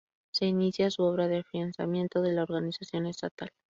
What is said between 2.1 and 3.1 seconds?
de la organización